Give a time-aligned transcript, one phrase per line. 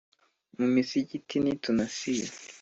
[0.57, 2.33] mu misigiti ntitunasiba,